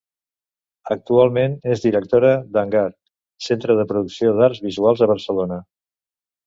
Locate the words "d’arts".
4.41-4.67